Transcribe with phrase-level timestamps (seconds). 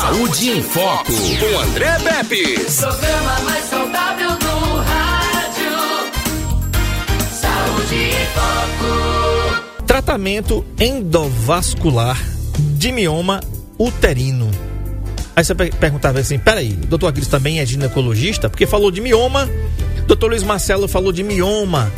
[0.00, 2.60] Saúde em Foco, com André Pepe.
[2.80, 5.72] Programa mais saudável do rádio.
[7.32, 9.84] Saúde em Foco.
[9.86, 12.16] Tratamento endovascular
[12.58, 13.40] de mioma
[13.78, 14.48] uterino.
[15.34, 18.48] Aí você per- perguntava assim: peraí, o doutor Aquiles também é ginecologista?
[18.48, 19.48] Porque falou de mioma,
[20.06, 21.90] doutor Luiz Marcelo falou de mioma.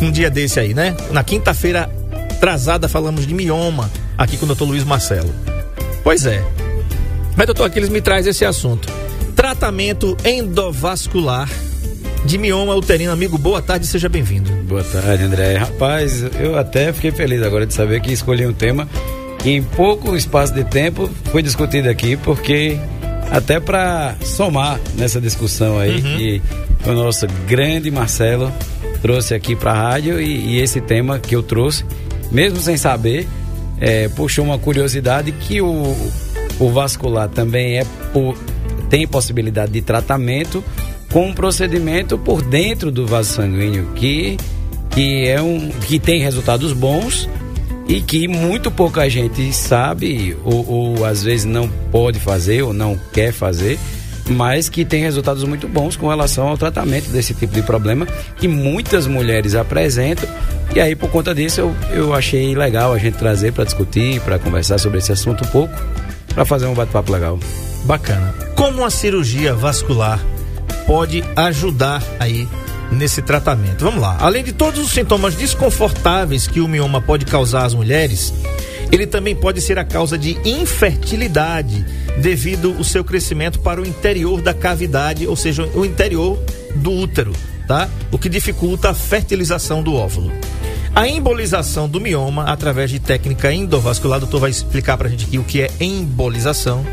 [0.00, 0.96] Um dia desse aí, né?
[1.12, 1.88] Na quinta-feira
[2.32, 5.32] atrasada falamos de mioma aqui com o doutor Luiz Marcelo.
[6.08, 6.42] Pois é.
[7.36, 8.88] Mas doutor Aquiles me traz esse assunto.
[9.36, 11.46] Tratamento endovascular
[12.24, 13.12] de mioma uterino.
[13.12, 14.50] Amigo, boa tarde, seja bem-vindo.
[14.66, 15.58] Boa tarde, André.
[15.58, 18.88] Rapaz, eu até fiquei feliz agora de saber que escolhi um tema
[19.40, 22.78] que em pouco espaço de tempo foi discutido aqui, porque
[23.30, 26.42] até para somar nessa discussão aí que
[26.86, 28.50] o nosso grande Marcelo
[29.02, 31.84] trouxe aqui para a rádio e, e esse tema que eu trouxe,
[32.32, 33.28] mesmo sem saber,
[33.80, 35.94] é, puxou uma curiosidade que o,
[36.58, 37.86] o vascular também é
[38.88, 40.64] tem possibilidade de tratamento
[41.12, 44.36] com um procedimento por dentro do vaso sanguíneo que
[44.90, 47.28] que é um que tem resultados bons
[47.86, 52.98] e que muito pouca gente sabe ou, ou às vezes não pode fazer ou não
[53.12, 53.78] quer fazer
[54.28, 58.46] mas que tem resultados muito bons com relação ao tratamento desse tipo de problema que
[58.46, 60.28] muitas mulheres apresentam
[60.74, 64.38] e aí por conta disso eu, eu achei legal a gente trazer para discutir para
[64.38, 65.74] conversar sobre esse assunto um pouco
[66.34, 67.38] para fazer um bate-papo legal
[67.84, 68.34] Bacana.
[68.54, 70.20] Como a cirurgia vascular
[70.86, 72.48] pode ajudar aí
[72.90, 73.84] nesse tratamento?
[73.84, 74.16] Vamos lá.
[74.20, 78.32] Além de todos os sintomas desconfortáveis que o mioma pode causar às mulheres,
[78.90, 81.84] ele também pode ser a causa de infertilidade
[82.20, 86.38] devido ao seu crescimento para o interior da cavidade, ou seja, o interior
[86.74, 87.32] do útero,
[87.66, 87.88] tá?
[88.10, 90.32] O que dificulta a fertilização do óvulo.
[90.94, 95.38] A embolização do mioma através de técnica endovascular, o doutor vai explicar pra gente aqui
[95.38, 96.84] o que é embolização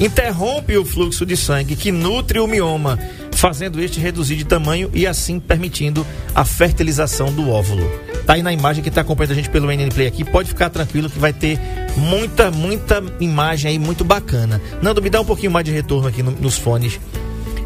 [0.00, 2.98] interrompe o fluxo de sangue que nutre o mioma,
[3.36, 7.88] fazendo este reduzir de tamanho e assim permitindo a fertilização do óvulo.
[8.26, 10.68] Tá aí na imagem que está acompanhando a gente pelo NN Play aqui, pode ficar
[10.70, 11.58] tranquilo que vai ter
[11.96, 14.60] muita, muita imagem aí muito bacana.
[14.82, 16.98] Nando, me dá um pouquinho mais de retorno aqui no- nos fones.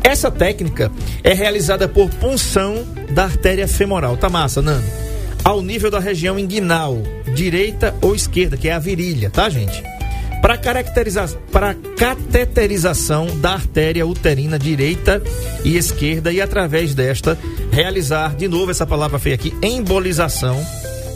[0.03, 0.91] Essa técnica
[1.23, 4.17] é realizada por punção da artéria femoral.
[4.17, 4.85] Tá massa, Nando?
[5.45, 6.99] Ao nível da região inguinal,
[7.35, 9.83] direita ou esquerda, que é a virilha, tá, gente?
[10.41, 15.23] Para caracterizar, para cateterização da artéria uterina direita
[15.65, 17.39] e esquerda e através desta
[17.71, 20.61] realizar de novo essa palavra feia aqui, embolização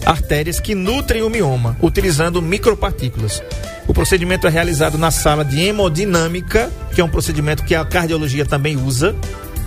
[0.04, 3.42] artérias que nutrem o mioma, utilizando micropartículas.
[3.86, 8.44] O procedimento é realizado na sala de hemodinâmica, que é um procedimento que a cardiologia
[8.44, 9.14] também usa.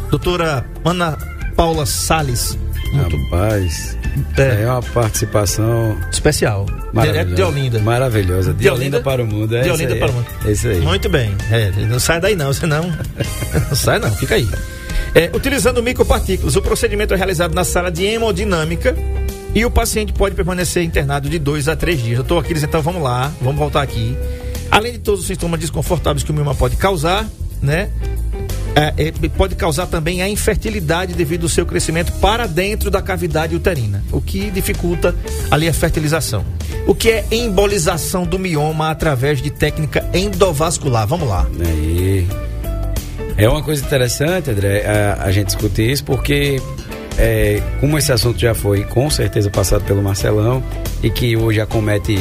[0.10, 1.18] Doutora Ana
[1.56, 2.58] Paula Sales,
[2.94, 3.98] muito Rapaz,
[4.38, 4.64] É.
[4.64, 6.66] é, uma participação especial.
[6.94, 7.80] Direto de Olinda.
[7.80, 8.54] Maravilhosa.
[8.54, 9.56] De, De Olinda, Olinda para o mundo.
[9.56, 10.00] É de isso Olinda aí.
[10.00, 10.26] para o mundo.
[10.46, 10.80] É isso aí.
[10.82, 11.36] Muito bem.
[11.52, 12.84] É, não sai daí não, senão.
[13.70, 14.48] não sai não, fica aí.
[15.14, 18.96] É, utilizando micropartículas, o procedimento é realizado na sala de hemodinâmica
[19.56, 22.18] e o paciente pode permanecer internado de dois a três dias.
[22.18, 24.16] Eu estou aqui, então vamos lá, vamos voltar aqui.
[24.70, 27.26] Além de todos os sintomas desconfortáveis que o mioma pode causar,
[27.62, 27.90] né?
[28.78, 34.04] É, pode causar também a infertilidade devido ao seu crescimento para dentro da cavidade uterina,
[34.12, 35.16] o que dificulta
[35.50, 36.46] ali a fertilização.
[36.86, 41.08] O que é embolização do mioma através de técnica endovascular?
[41.08, 41.48] Vamos lá.
[41.60, 42.28] Aí.
[43.36, 46.62] É uma coisa interessante, André, a, a gente discutir isso, porque
[47.18, 50.64] é, como esse assunto já foi com certeza passado pelo Marcelão
[51.02, 52.18] e que hoje acomete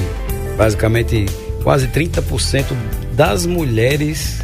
[0.56, 1.26] basicamente
[1.62, 2.64] quase 30%
[3.12, 4.40] das mulheres,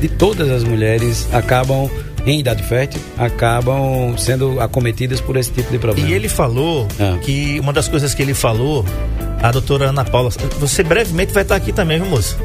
[0.00, 1.90] de todas as mulheres, acabam
[2.26, 6.08] em idade fértil, acabam sendo acometidas por esse tipo de problema.
[6.08, 7.18] E ele falou Ah.
[7.22, 8.84] que uma das coisas que ele falou,
[9.40, 12.36] a doutora Ana Paula, você brevemente vai estar aqui também, viu, moço?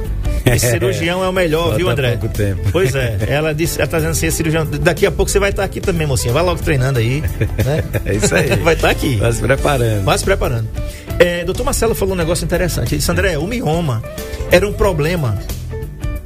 [0.46, 2.16] Esse cirurgião é o melhor, viu, André?
[2.18, 2.62] pouco tempo.
[2.72, 5.64] Pois é, ela disse, ela tá dizendo assim, cirurgião, daqui a pouco você vai estar
[5.64, 6.32] aqui também, mocinha.
[6.34, 7.22] Vai logo treinando aí,
[7.66, 7.84] né?
[8.06, 8.50] É isso aí.
[8.62, 9.16] vai estar aqui.
[9.16, 10.04] Vai se preparando.
[10.04, 10.68] Vai se preparando.
[11.18, 12.94] É, doutor Marcelo falou um negócio interessante.
[12.94, 14.04] Ele disse, André, o mioma
[14.52, 15.38] era um problema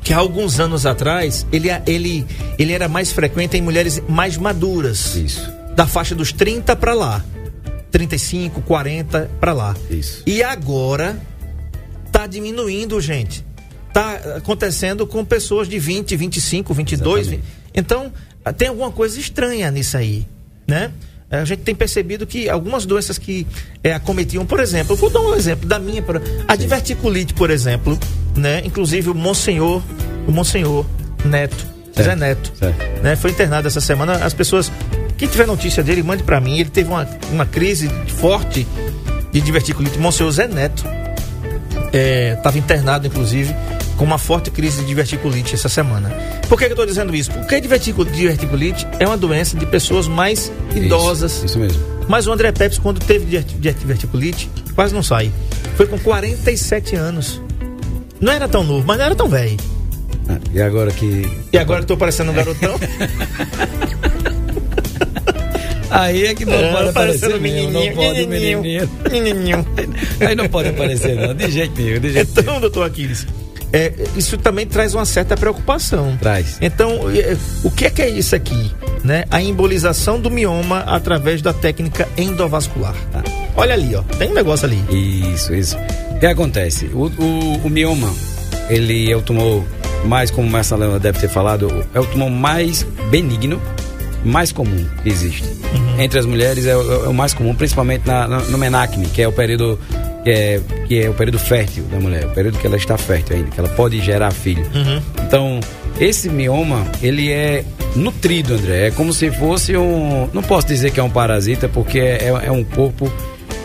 [0.06, 2.26] que há alguns anos atrás ele, ele,
[2.60, 5.16] ele era mais frequente em mulheres mais maduras.
[5.16, 5.52] Isso.
[5.76, 7.26] Da faixa dos 30 para lá.
[7.90, 9.76] 35, 40 para lá.
[9.90, 10.22] Isso.
[10.28, 11.20] E agora
[12.12, 13.44] tá diminuindo, gente.
[13.92, 17.22] Tá acontecendo com pessoas de 20, 25, 22.
[17.22, 17.48] Exatamente.
[17.74, 18.14] Então,
[18.56, 20.28] tem alguma coisa estranha nisso aí,
[20.68, 20.92] né?
[21.32, 23.48] A gente tem percebido que algumas doenças que
[23.84, 26.04] é, acometiam, por exemplo, vou dar um exemplo da minha,
[26.48, 27.98] a diverticulite, por exemplo,
[28.36, 28.62] né?
[28.66, 29.82] Inclusive o Monsenhor,
[30.28, 30.86] o Monsenhor
[31.24, 33.02] Neto, Certo, Zé Neto, certo.
[33.04, 33.16] né?
[33.16, 34.16] Foi internado essa semana.
[34.26, 34.72] As pessoas,
[35.18, 36.60] quem tiver notícia dele, mande pra mim.
[36.60, 38.68] Ele teve uma, uma crise forte
[39.32, 39.98] de diverticulite.
[39.98, 40.84] Monsenhor Zé Neto
[42.38, 43.56] estava internado, inclusive,
[43.98, 46.10] com uma forte crise de diverticulite essa semana.
[46.50, 47.32] Por que, que eu estou dizendo isso?
[47.32, 51.34] Porque diverticu- diverticulite é uma doença de pessoas mais idosas.
[51.38, 51.82] Isso, isso mesmo.
[52.08, 55.32] Mas o André Pepsi, quando teve diver- diverticulite, quase não sai.
[55.78, 57.42] Foi com 47 anos.
[58.26, 59.56] Não era tão novo, mas não era tão velho.
[60.28, 61.30] Ah, e agora que.
[61.54, 62.74] E agora eu tô parecendo um garotão.
[65.92, 68.62] Aí é que não É, pode aparecer mesmo, não menininho, pode menininho.
[68.64, 68.90] menininho.
[69.12, 69.68] Menininho.
[70.28, 72.42] Aí não pode aparecer não, de jeito nenhum, de jeito nenhum.
[72.42, 73.28] Então, doutor Aquiles,
[73.72, 76.18] é, isso também traz uma certa preocupação.
[76.20, 76.58] Traz.
[76.60, 78.72] Então, é, o que é que é isso aqui?
[79.04, 79.26] Né?
[79.30, 82.96] A embolização do mioma através da técnica endovascular.
[83.12, 83.24] Tá?
[83.56, 84.02] Olha ali, ó.
[84.18, 84.84] Tem um negócio ali.
[85.32, 85.78] Isso, isso.
[86.26, 86.86] O que acontece?
[86.88, 88.12] O, o, o mioma,
[88.68, 89.64] ele é o tumor
[90.06, 92.82] mais, como o Marcelo deve ter falado, é o tumor mais
[93.12, 93.62] benigno,
[94.24, 95.44] mais comum que existe.
[96.00, 99.22] Entre as mulheres é, o- é o mais comum, principalmente na, na- no menacme, que
[99.22, 99.80] é o período
[100.24, 103.36] que é, que é o período fértil da mulher, o período que ela está fértil
[103.36, 104.66] ainda, que ela pode gerar filho.
[105.28, 105.60] Então,
[106.00, 107.64] esse mioma, ele é
[107.96, 108.88] nutrido, André.
[108.88, 110.28] É como se fosse um.
[110.34, 113.12] Não posso dizer que é um parasita, porque é, é um corpo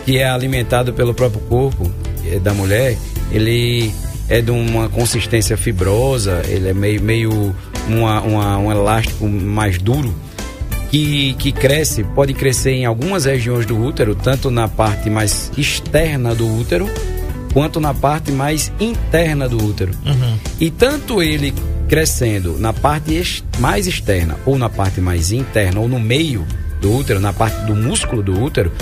[0.05, 1.91] que é alimentado pelo próprio corpo
[2.39, 2.97] da mulher.
[3.33, 3.93] Ele
[4.29, 7.55] é de uma consistência fibrosa, ele é meio, meio
[7.89, 10.15] uma, uma- um elástico mais duro.
[10.91, 16.35] Que, que cresce, pode crescer em algumas regiões do útero, tanto na parte mais externa
[16.35, 16.89] do útero,
[17.53, 19.93] quanto na parte mais interna do útero.
[20.61, 21.55] E tanto ele
[21.89, 23.23] crescendo na parte
[23.61, 26.45] mais externa, ou na parte mais interna, ou no meio
[26.81, 28.73] do útero, na parte do músculo do útero,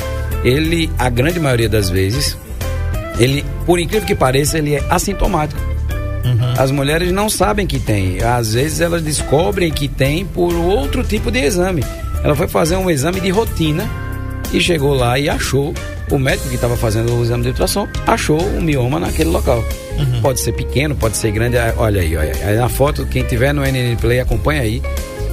[0.42, 2.38] ele, a grande maioria das vezes,
[3.18, 5.60] ele, por incrível que pareça, ele é assintomático.
[6.58, 8.22] As mulheres não sabem que tem.
[8.22, 11.84] Às vezes elas descobrem que tem por outro tipo de exame.
[12.22, 13.88] Ela foi fazer um exame de rotina
[14.52, 15.72] e chegou lá e achou.
[16.10, 19.62] O médico que estava fazendo o exame de ultrassom achou um mioma naquele local.
[20.22, 21.58] Pode ser pequeno, pode ser grande.
[21.58, 22.32] Ah, Olha aí, olha.
[22.44, 24.82] Aí na foto, quem tiver no NN Play, acompanha aí.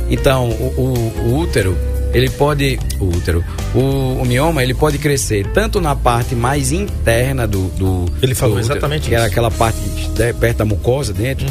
[0.09, 1.77] Então, o, o- o útero,
[2.15, 2.79] ele pode.
[2.99, 3.43] O útero.
[3.73, 7.67] O, o mioma, ele pode crescer tanto na parte mais interna do.
[7.77, 9.27] do Ele falou do útero, exatamente que é isso.
[9.27, 11.45] aquela parte de- perto da mucosa dentro,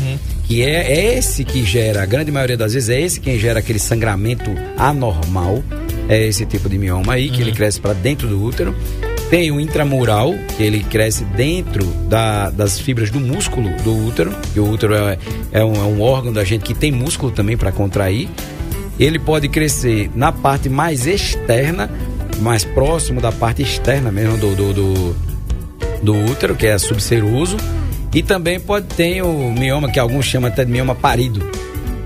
[0.44, 3.58] que é, é esse que gera, a grande maioria das vezes é esse quem gera
[3.60, 5.62] aquele sangramento anormal,
[6.08, 8.74] é esse tipo de mioma aí, que ele cresce para dentro do útero.
[9.30, 14.60] Tem o intramural, que ele cresce dentro da- das fibras do músculo do útero, que
[14.60, 15.18] o útero é,
[15.50, 18.28] é um, é um órgão da gente que tem músculo também para contrair.
[18.98, 21.90] Ele pode crescer na parte mais externa,
[22.40, 25.16] mais próximo da parte externa mesmo do, do, do,
[26.02, 27.56] do útero, que é subseroso,
[28.14, 31.44] e também pode ter o mioma, que alguns chamam até de mioma parido.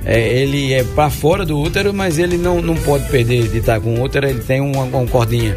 [0.04, 3.78] É, ele é para fora do útero, mas ele não, não pode perder de estar
[3.78, 5.54] com o útero, ele tem uma, uma cordinha.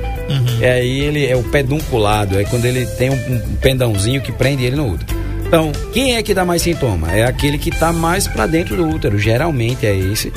[0.59, 4.65] E aí ele é o pedunculado, é quando ele tem um, um pendãozinho que prende
[4.65, 5.21] ele no útero.
[5.47, 7.11] Então, quem é que dá mais sintoma?
[7.11, 10.33] É aquele que está mais para dentro do útero, geralmente é esse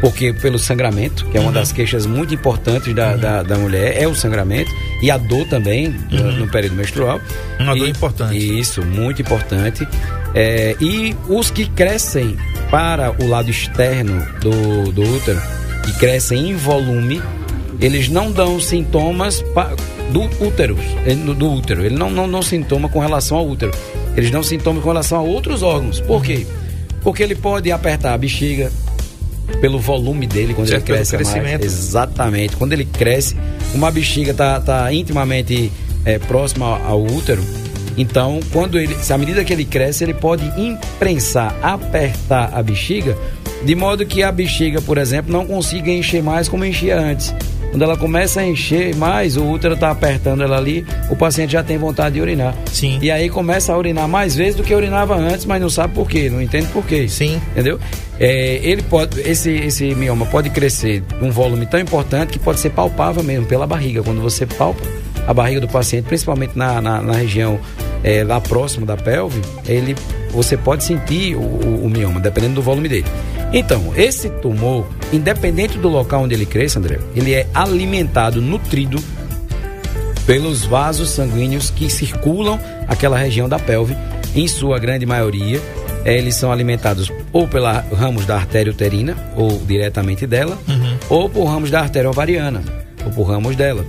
[0.00, 4.06] porque pelo sangramento, que é uma das queixas muito importantes da, da, da mulher, é
[4.06, 4.70] o sangramento
[5.02, 7.20] e a dor também no- no período menstrual.
[7.58, 8.58] Uma dor E- importante.
[8.60, 9.86] Isso, muito importante.
[10.34, 12.36] É, e os que crescem
[12.70, 15.40] para o lado externo do, do útero,
[15.84, 17.22] que crescem em volume,
[17.80, 19.72] eles não dão sintomas pa-
[20.12, 20.76] do útero,
[21.06, 21.84] eh, do útero.
[21.84, 23.72] Ele não, não dão sintoma com relação ao útero.
[24.16, 26.00] Eles dão sintomas com relação a outros órgãos.
[26.00, 26.46] Por quê?
[27.02, 28.70] Porque ele pode apertar a bexiga
[29.60, 31.62] pelo volume dele quando Certo, ele cresce mais.
[31.62, 32.56] Exatamente.
[32.56, 33.36] Quando ele cresce,
[33.74, 35.72] uma bexiga tá, tá intimamente
[36.04, 37.42] eh, próxima ao, útero.
[37.96, 43.16] Então, quando ele, se à medida que ele cresce, ele pode imprensar, apertar a bexiga,
[43.64, 47.34] de modo que a bexiga, por exemplo, não consiga encher mais como enchia antes.
[47.70, 51.62] Quando ela começa a encher mais, o útero está apertando ela ali, o paciente já
[51.62, 52.54] tem vontade de urinar.
[52.72, 52.98] Sim.
[53.02, 56.08] E aí começa a urinar mais vezes do que urinava antes, mas não sabe por
[56.08, 57.08] quê, não entende por quê.
[57.08, 57.40] Sim.
[57.52, 57.78] Entendeu?
[58.18, 62.70] É, ele pode, esse, esse mioma pode crescer num volume tão importante que pode ser
[62.70, 64.02] palpável mesmo pela barriga.
[64.02, 64.80] Quando você palpa
[65.26, 67.58] a barriga do paciente, principalmente na, na, na região
[68.02, 69.94] é, lá próximo da pelve, ele,
[70.30, 73.06] você pode sentir o, o, o mioma, dependendo do volume dele.
[73.52, 78.98] Então, esse tumor, independente do local onde ele cresça, André, ele é alimentado, nutrido
[80.26, 82.58] pelos vasos sanguíneos que circulam
[82.88, 83.96] aquela região da pelve,
[84.34, 85.60] em sua grande maioria,
[86.14, 90.58] eles são alimentados ou pela ramos da artéria uterina, ou diretamente dela,
[91.08, 92.62] ou por ramos da artéria ovariana,
[93.04, 93.84] ou por ramos dela.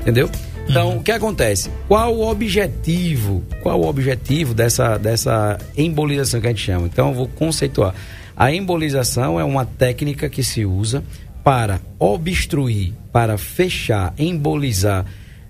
[0.00, 0.30] Entendeu?
[0.68, 1.70] Então, o que acontece?
[1.88, 3.42] Qual o objetivo?
[3.62, 6.86] Qual o objetivo dessa, dessa embolização que a gente chama?
[6.86, 7.94] Então, eu vou conceituar.
[8.36, 11.04] A embolização é uma técnica que se usa
[11.42, 15.04] para obstruir, para fechar, embolizar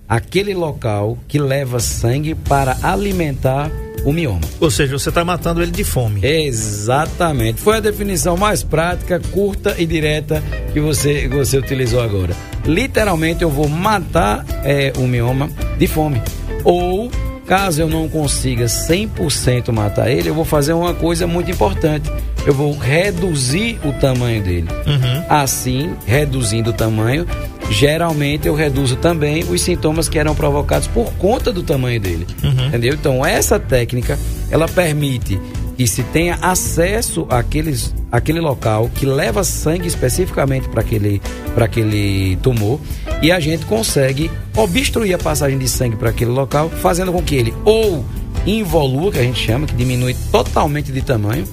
[0.07, 3.71] aquele local que leva sangue para alimentar
[4.05, 4.41] o mioma.
[4.59, 6.21] Ou seja, você está matando ele de fome.
[6.23, 7.59] Exatamente.
[7.59, 12.35] Foi a definição mais prática, curta e direta que você, você utilizou agora.
[12.65, 16.21] Literalmente, eu vou matar é, o mioma de fome.
[16.63, 17.09] Ou,
[17.47, 22.11] caso eu não consiga 100% matar ele, eu vou fazer uma coisa muito importante.
[22.45, 24.67] Eu vou reduzir o tamanho dele.
[24.85, 25.25] Uhum.
[25.27, 27.25] Assim, reduzindo o tamanho,
[27.69, 32.27] geralmente eu reduzo também os sintomas que eram provocados por conta do tamanho dele.
[32.43, 32.67] Uhum.
[32.67, 32.93] Entendeu?
[32.93, 34.17] Então, essa técnica,
[34.49, 35.39] ela permite
[35.75, 41.21] que se tenha acesso àqueles, àquele local que leva sangue especificamente para aquele,
[41.57, 42.79] aquele tumor
[43.21, 47.35] e a gente consegue obstruir a passagem de sangue para aquele local, fazendo com que
[47.35, 48.05] ele ou
[48.45, 51.45] involua, que a gente chama, que diminui totalmente de tamanho,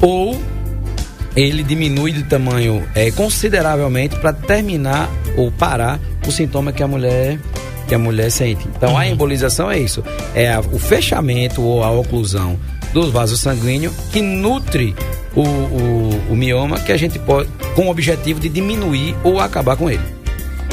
[0.00, 0.38] ou
[1.36, 7.38] ele diminui de tamanho é, consideravelmente para terminar ou parar o sintoma que a mulher
[7.86, 8.66] que a mulher sente.
[8.76, 10.02] Então a embolização é isso,
[10.34, 12.58] é a- o fechamento ou a oclusão
[12.94, 14.96] do vaso sanguíneo que nutre
[15.36, 19.76] o, o, o mioma que a gente pode com o objetivo de diminuir ou acabar
[19.76, 20.00] com ele.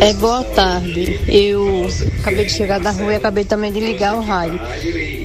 [0.00, 1.20] É, boa tarde.
[1.28, 1.86] Eu
[2.20, 4.58] acabei de chegar da rua e acabei também de ligar o rádio.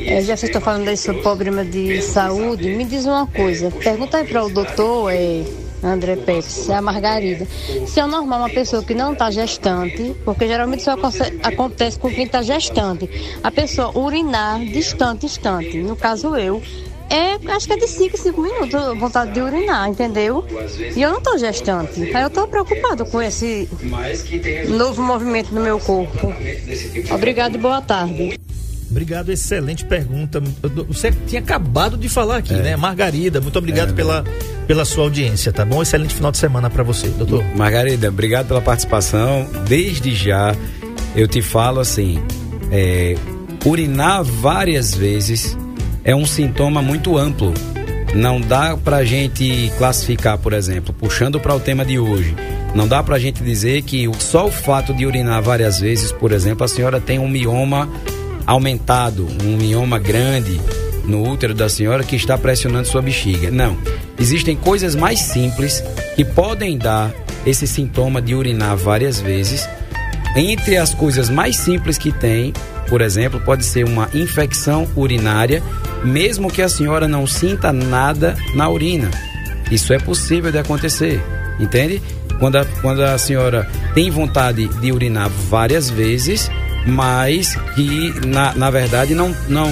[0.06, 3.72] É, já que vocês estão falando desse problema de saúde, me diz uma coisa.
[3.72, 5.44] Pergunta aí para o doutor é,
[5.86, 7.48] André Pepes, é a Margarida,
[7.86, 12.10] se é normal uma pessoa que não está gestante, porque geralmente isso aconte- acontece com
[12.10, 13.10] quem está gestante,
[13.44, 15.78] a pessoa urinar distante, distante.
[15.78, 16.62] No caso eu,
[17.10, 20.44] é, acho que é de 5 5 minutos vontade de urinar, entendeu?
[20.96, 22.02] E eu não tô gestante.
[22.16, 23.70] Aí eu tô preocupado com esse
[24.68, 26.34] novo movimento no meu corpo.
[27.14, 28.40] Obrigado e boa tarde.
[28.90, 30.42] Obrigado, excelente pergunta.
[30.88, 32.76] Você tinha acabado de falar aqui, né?
[32.76, 34.24] Margarida, muito obrigado pela,
[34.68, 35.82] pela sua audiência, tá bom?
[35.82, 37.44] Excelente final de semana para você, doutor.
[37.56, 39.48] Margarida, obrigado pela participação.
[39.68, 40.56] Desde já
[41.16, 42.20] eu te falo assim:
[42.72, 43.16] é,
[43.66, 45.58] urinar várias vezes
[46.04, 47.54] é um sintoma muito amplo.
[48.14, 52.34] Não dá pra gente classificar, por exemplo, puxando para o tema de hoje.
[52.74, 56.64] Não dá pra gente dizer que só o fato de urinar várias vezes, por exemplo,
[56.64, 57.90] a senhora tem um mioma
[58.46, 60.60] aumentado, um mioma grande
[61.06, 63.52] no útero da senhora que está pressionando sua bexiga.
[63.52, 63.78] Não.
[64.20, 65.84] Existem coisas mais simples
[66.16, 67.14] que podem dar
[67.46, 69.68] esse sintoma de urinar várias vezes.
[70.36, 72.54] Entre as coisas mais simples que tem,
[72.90, 75.62] por exemplo, pode ser uma infecção urinária,
[76.04, 79.10] mesmo que a senhora não sinta nada na urina.
[79.72, 81.24] Isso é possível de acontecer,
[81.60, 82.02] entende?
[82.40, 86.52] Quando a, quando a senhora tem vontade de urinar várias vezes,
[86.86, 89.70] mas que na, na verdade não, não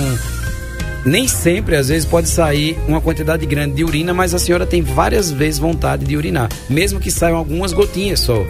[1.06, 4.82] nem sempre, às vezes, pode sair uma quantidade grande de urina, mas a senhora tem
[4.82, 8.46] várias vezes vontade de urinar, mesmo que saiam algumas gotinhas só.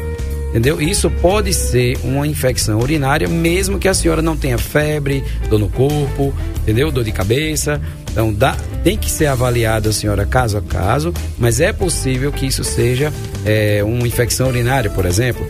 [0.50, 0.80] Entendeu?
[0.80, 5.68] Isso pode ser uma infecção urinária, mesmo que a senhora não tenha febre, dor no
[5.68, 6.92] corpo, entendeu?
[6.92, 7.82] Dor de cabeça.
[8.12, 12.46] Então, dá, tem que ser avaliada a senhora caso a caso, mas é possível que
[12.46, 13.12] isso seja
[13.44, 15.44] é, uma infecção urinária, por exemplo.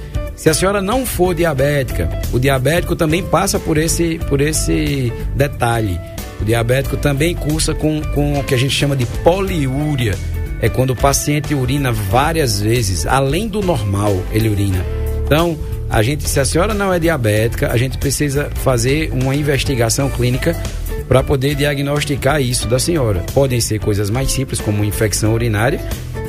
[0.43, 5.97] Se a senhora não for diabética, o diabético também passa por esse, por esse detalhe.
[6.41, 10.17] O diabético também cursa com, com o que a gente chama de poliúria.
[10.61, 14.85] É quando o paciente urina várias vezes, além do normal, ele urina.
[15.25, 15.57] Então,
[15.89, 20.61] a gente, se a senhora não é diabética, a gente precisa fazer uma investigação clínica
[21.07, 23.23] para poder diagnosticar isso da senhora.
[23.33, 25.79] Podem ser coisas mais simples, como infecção urinária,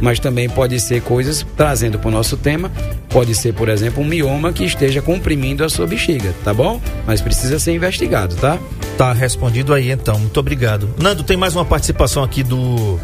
[0.00, 2.70] mas também pode ser coisas, trazendo para o nosso tema,
[3.08, 6.80] pode ser, por exemplo, um mioma que esteja comprimindo a sua bexiga, tá bom?
[7.06, 8.58] Mas precisa ser investigado, tá?
[8.96, 10.88] Tá respondido aí então, muito obrigado.
[10.98, 12.98] Nando, tem mais uma participação aqui do.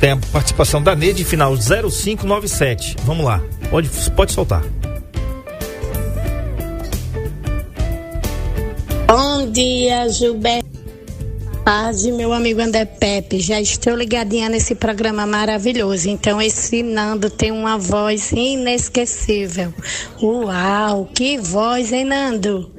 [0.00, 2.96] Tem a participação da Nede, final 0597.
[3.04, 4.62] Vamos lá, pode, pode soltar.
[9.06, 10.79] Bom dia, Gilberto.
[11.70, 13.38] Tarde, meu amigo André Pepe.
[13.38, 16.08] Já estou ligadinha nesse programa maravilhoso.
[16.08, 19.72] Então, esse Nando tem uma voz inesquecível.
[20.20, 22.72] Uau, que voz, hein, Nando?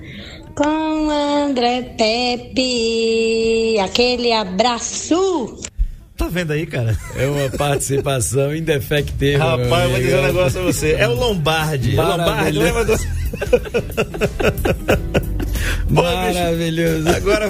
[0.54, 3.80] Com André Pepe.
[3.80, 5.62] Aquele abraço.
[6.18, 6.98] Tá vendo aí, cara?
[7.16, 9.40] É uma participação indefectível.
[9.40, 10.92] Rapaz, eu vou dizer um negócio pra você.
[10.96, 11.98] É o Lombardi.
[11.98, 12.98] É o Lombardi, lembra do.
[15.90, 17.10] Maravilhoso.
[17.10, 17.50] Agora,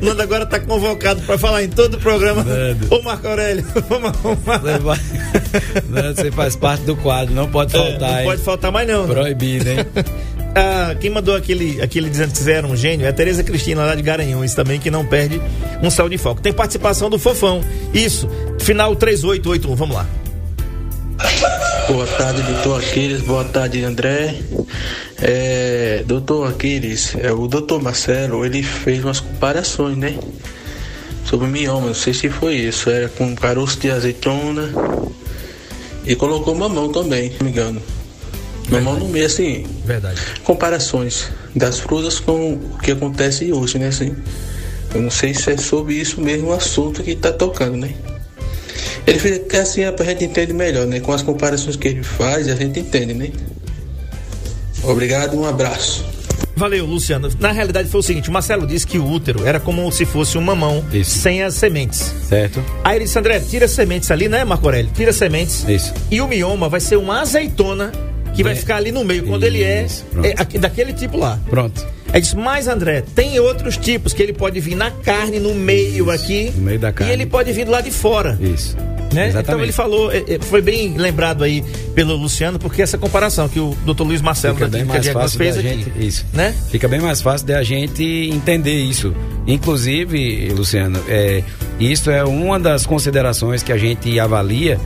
[0.00, 2.42] Nando agora tá convocado para falar em todo o programa.
[2.42, 2.94] Nando.
[2.94, 4.58] Ô Marco Aurélio, vamos arrumar.
[4.58, 4.98] Você, vai...
[5.88, 7.94] Nando, você faz parte do quadro, não pode faltar.
[7.94, 8.24] É, não hein?
[8.26, 9.06] pode faltar mais não.
[9.06, 9.78] Proibido, hein?
[10.54, 13.84] ah, quem mandou aquele, aquele dizendo que você era um gênio é a Tereza Cristina
[13.84, 15.40] lá de Garanhuns também, que não perde
[15.82, 16.40] um sal de foco.
[16.40, 17.62] Tem participação do Fofão.
[17.92, 18.28] Isso,
[18.58, 20.06] final 3881, vamos lá.
[21.88, 23.20] Boa tarde, doutor Aquiles.
[23.22, 24.36] Boa tarde, André.
[25.20, 30.18] É, doutor Aquiles, é, o doutor Marcelo, ele fez umas comparações, né?
[31.24, 32.90] Sobre mioma, não sei se foi isso.
[32.90, 34.70] Era com caroço de azeitona
[36.04, 37.82] e colocou mamão também, se não me engano.
[38.68, 39.66] Mamão no meio, assim.
[39.84, 40.20] Verdade.
[40.44, 43.88] Comparações das frutas com o que acontece hoje, né?
[43.88, 44.16] Assim,
[44.94, 47.94] eu não sei se é sobre isso mesmo o assunto que está tocando, né?
[49.06, 51.00] Ele fica assim, a gente entende melhor, né?
[51.00, 53.30] Com as comparações que ele faz, a gente entende, né?
[54.84, 56.04] Obrigado, um abraço.
[56.54, 57.28] Valeu, Luciano.
[57.40, 60.36] Na realidade foi o seguinte: o Marcelo disse que o útero era como se fosse
[60.38, 61.18] um mamão Isso.
[61.18, 62.14] sem as sementes.
[62.28, 62.62] Certo.
[62.84, 64.90] Aí ele disse, André, tira as sementes ali, né, Marco Aurélio?
[64.94, 65.66] Tira as sementes.
[65.68, 65.92] Isso.
[66.10, 67.90] E o mioma vai ser uma azeitona
[68.34, 69.86] que vai ficar ali no meio, quando ele é,
[70.22, 71.38] é, daquele tipo lá.
[71.50, 71.84] Pronto.
[72.12, 76.04] Aí disse, mas André, tem outros tipos que ele pode vir na carne, no meio
[76.04, 76.52] Isso, aqui.
[76.54, 77.12] No meio da carne.
[77.12, 78.38] E ele pode vir do lado de fora.
[78.40, 78.76] Isso.
[79.12, 79.32] Né?
[79.36, 80.10] Então ele falou,
[80.42, 81.62] foi bem lembrado aí
[81.94, 84.02] pelo Luciano, porque essa comparação que o Dr.
[84.02, 86.26] Luiz Marcelo Fica bem mais fácil fez aqui, gente, isso.
[86.32, 86.54] Né?
[86.70, 89.14] Fica bem mais fácil de a gente entender isso.
[89.46, 91.42] Inclusive, Luciano, é,
[91.78, 94.78] isso é uma das considerações que a gente avalia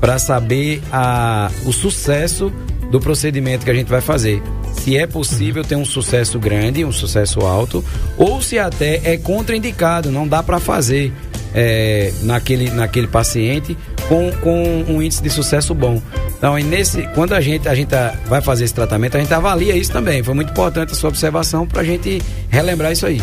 [0.00, 2.52] para saber a, o sucesso
[2.90, 4.42] do procedimento que a gente vai fazer.
[4.74, 7.84] Se é possível ter um sucesso grande, um sucesso alto,
[8.18, 11.12] ou se até é contraindicado, não dá para fazer
[11.54, 13.76] é, naquele, naquele paciente
[14.08, 16.02] com, com um índice de sucesso bom.
[16.36, 17.90] Então, nesse, quando a gente, a gente
[18.26, 20.22] vai fazer esse tratamento, a gente avalia isso também.
[20.22, 23.20] Foi muito importante a sua observação para a gente relembrar isso aí.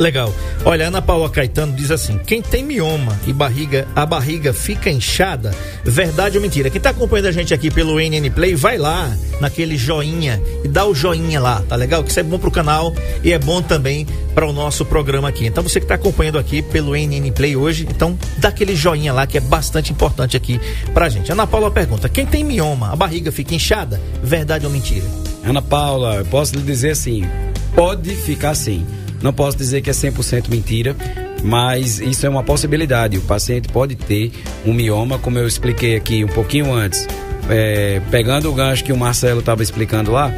[0.00, 0.32] Legal.
[0.64, 5.54] Olha, Ana Paula Caetano diz assim: quem tem mioma e barriga, a barriga fica inchada,
[5.84, 6.70] verdade ou mentira?
[6.70, 10.86] Quem tá acompanhando a gente aqui pelo NN Play, vai lá naquele joinha e dá
[10.86, 12.02] o joinha lá, tá legal?
[12.02, 15.44] Que isso é bom pro canal e é bom também para o nosso programa aqui.
[15.44, 19.26] Então você que tá acompanhando aqui pelo NN Play hoje, então dá aquele joinha lá
[19.26, 20.58] que é bastante importante aqui
[20.94, 21.30] pra gente.
[21.30, 25.04] Ana Paula pergunta: quem tem mioma, a barriga fica inchada, verdade ou mentira?
[25.44, 27.28] Ana Paula, eu posso lhe dizer assim:
[27.74, 28.86] pode ficar assim.
[29.22, 30.96] Não posso dizer que é 100% mentira,
[31.42, 33.18] mas isso é uma possibilidade.
[33.18, 34.32] O paciente pode ter
[34.64, 37.06] um mioma, como eu expliquei aqui um pouquinho antes.
[37.48, 40.32] É, pegando o gancho que o Marcelo estava explicando lá,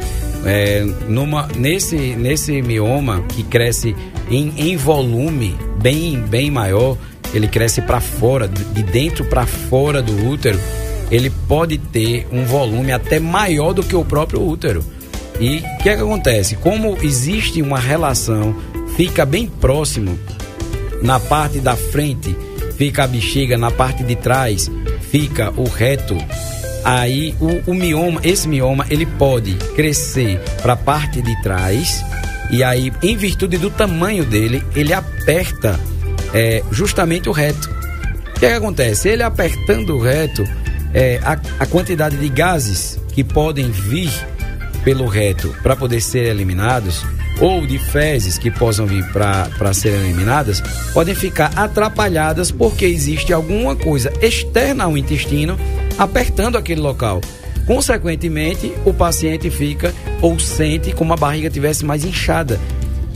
[0.45, 3.95] é, numa, nesse, nesse mioma que cresce
[4.29, 6.97] em, em volume bem, bem maior,
[7.33, 10.59] ele cresce para fora, de dentro para fora do útero,
[11.11, 14.83] ele pode ter um volume até maior do que o próprio útero.
[15.39, 16.55] E o que, é que acontece?
[16.55, 18.55] Como existe uma relação,
[18.95, 20.17] fica bem próximo,
[21.01, 22.35] na parte da frente
[22.77, 24.69] fica a bexiga, na parte de trás
[25.11, 26.17] fica o reto.
[26.83, 32.03] Aí o, o mioma, esse mioma, ele pode crescer para a parte de trás
[32.53, 35.79] e aí, em virtude do tamanho dele, ele aperta
[36.33, 37.69] é, justamente o reto.
[38.35, 39.09] O que, é que acontece?
[39.09, 40.43] Ele apertando o reto,
[40.93, 44.11] é, a, a quantidade de gases que podem vir
[44.83, 47.03] pelo reto para poder ser eliminados,
[47.43, 53.75] ou de fezes que possam vir para serem eliminadas, podem ficar atrapalhadas porque existe alguma
[53.75, 55.59] coisa externa ao intestino
[55.97, 57.19] apertando aquele local.
[57.67, 62.57] Consequentemente, o paciente fica ou sente como a barriga tivesse mais inchada.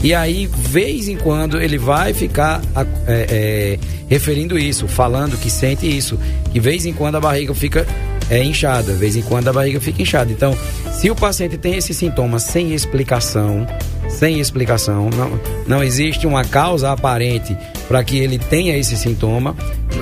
[0.02, 2.60] E aí, vez em quando, ele vai ficar
[3.06, 6.18] é, é, referindo isso, falando que sente isso,
[6.52, 7.86] que vez em quando a barriga fica
[8.28, 10.30] é inchada, vez em quando a barriga fica inchada.
[10.30, 10.56] Então,
[10.92, 13.66] se o paciente tem esse sintoma sem explicação,
[14.08, 19.54] sem explicação, não, não existe uma causa aparente para que ele tenha esse sintoma,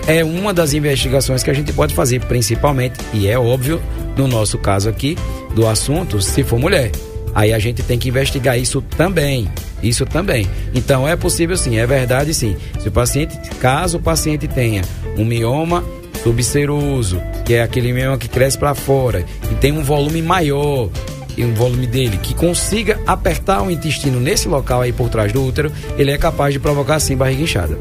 [0.07, 3.81] é uma das investigações que a gente pode fazer, principalmente, e é óbvio,
[4.16, 5.16] no nosso caso aqui,
[5.55, 6.90] do assunto, se for mulher.
[7.35, 9.47] Aí a gente tem que investigar isso também.
[9.83, 10.49] Isso também.
[10.75, 12.57] Então é possível sim, é verdade sim.
[12.79, 14.83] Se o paciente, caso o paciente tenha
[15.19, 15.85] um mioma
[16.23, 20.88] subseroso, que é aquele mioma que cresce para fora e tem um volume maior,
[21.37, 25.44] e um volume dele que consiga apertar o intestino nesse local aí por trás do
[25.44, 27.79] útero, ele é capaz de provocar sim barriga inchada.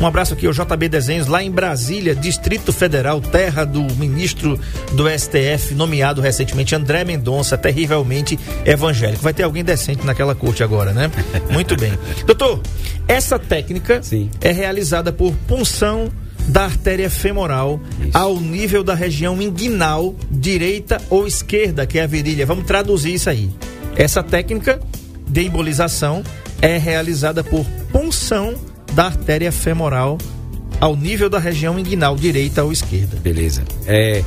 [0.00, 4.58] Um abraço aqui ao JB Desenhos, lá em Brasília, Distrito Federal, terra do ministro
[4.94, 9.22] do STF, nomeado recentemente André Mendonça, terrivelmente evangélico.
[9.22, 11.10] Vai ter alguém decente naquela corte agora, né?
[11.50, 11.92] Muito bem.
[12.26, 12.60] Doutor,
[13.06, 14.28] essa técnica Sim.
[14.40, 16.10] é realizada por punção
[16.48, 18.16] da artéria femoral Isso.
[18.16, 22.46] ao nível da região inguinal, direita ou esquerda, que é a virilha.
[22.46, 23.50] Vamos traduzir isso aí.
[23.96, 24.80] Essa técnica
[25.28, 26.22] de embolização
[26.60, 28.54] é realizada por punção
[28.92, 30.18] da artéria femoral
[30.80, 33.16] ao nível da região inguinal, direita ou esquerda.
[33.16, 33.62] Beleza.
[33.86, 34.22] É,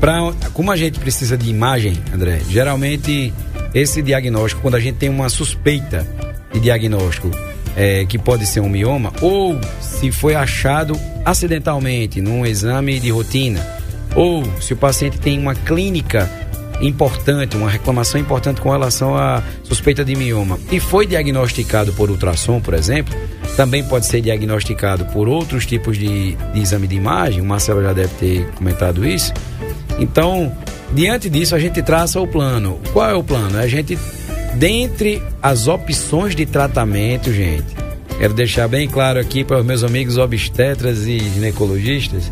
[0.00, 0.18] pra,
[0.52, 3.32] como a gente precisa de imagem, André, geralmente
[3.72, 6.06] esse diagnóstico, quando a gente tem uma suspeita
[6.52, 7.30] de diagnóstico
[7.78, 13.64] é, que pode ser um mioma, ou se foi achado acidentalmente num exame de rotina,
[14.16, 16.28] ou se o paciente tem uma clínica
[16.80, 22.60] importante, uma reclamação importante com relação à suspeita de mioma e foi diagnosticado por ultrassom,
[22.60, 23.14] por exemplo,
[23.56, 27.92] também pode ser diagnosticado por outros tipos de, de exame de imagem, o Marcelo já
[27.92, 29.32] deve ter comentado isso.
[29.98, 30.52] Então,
[30.92, 32.80] diante disso, a gente traça o plano.
[32.92, 33.58] Qual é o plano?
[33.58, 33.98] É a gente,
[34.58, 37.76] dentre as opções de tratamento, gente,
[38.18, 42.30] quero deixar bem claro aqui para os meus amigos obstetras e ginecologistas,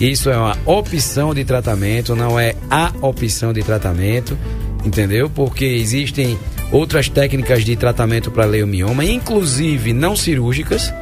[0.00, 4.38] isso é uma opção de tratamento, não é a opção de tratamento,
[4.84, 5.28] entendeu?
[5.28, 6.38] Porque existem
[6.70, 10.92] outras técnicas de tratamento para leumioma, inclusive não cirúrgicas,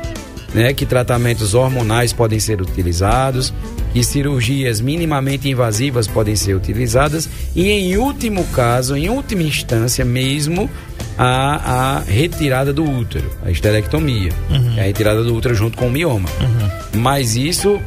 [0.54, 3.52] né, que tratamentos hormonais podem ser utilizados,
[3.92, 10.68] que cirurgias minimamente invasivas podem ser utilizadas e em último caso, em última instância mesmo,
[11.18, 14.74] a, a retirada do útero, a esterectomia, Uhum.
[14.78, 16.28] é a retirada do útero junto com o mioma.
[16.94, 17.80] Mas isso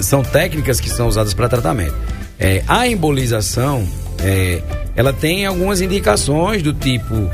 [0.00, 1.94] são técnicas que são usadas para tratamento.
[2.38, 3.86] É, a embolização,
[4.22, 4.60] é,
[4.94, 7.30] ela tem algumas indicações do tipo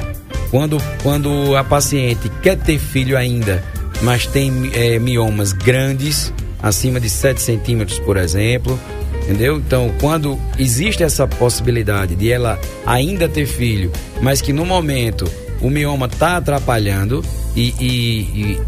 [0.50, 3.62] quando, quando a paciente quer ter filho ainda,
[4.02, 8.78] mas tem é, miomas grandes, acima de 7 centímetros, por exemplo.
[9.22, 9.56] Entendeu?
[9.58, 15.70] Então, quando existe essa possibilidade de ela ainda ter filho, mas que no momento o
[15.70, 18.60] mioma está atrapalhando e, e- e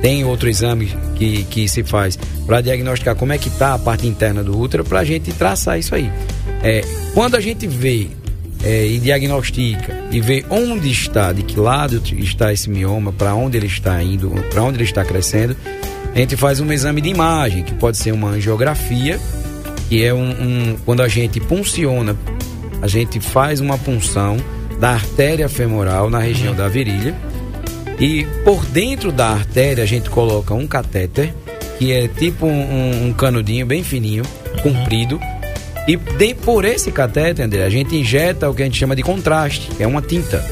[0.00, 4.06] tem outro exame que, que se faz para diagnosticar como é que está a parte
[4.06, 6.08] interna do útero para a gente traçar isso aí.
[6.62, 8.06] É, quando a gente vê
[8.62, 13.56] é, e diagnostica e vê onde está, de que lado está esse mioma, para onde
[13.56, 15.56] ele está indo, para onde ele está crescendo,
[16.16, 19.20] a gente faz um exame de imagem, que pode ser uma angiografia,
[19.88, 22.16] que é um, um- quando a gente punciona,
[22.80, 24.38] a gente faz uma punção
[24.80, 27.14] da artéria femoral na região da virilha
[28.00, 31.34] e por dentro da artéria a gente coloca um catéter,
[31.78, 34.24] que é tipo um, um- canudinho bem fininho,
[34.62, 35.20] comprido.
[35.86, 39.02] E de- por esse catéter, André, a gente injeta o que a gente chama de
[39.02, 40.42] contraste, que é uma tinta.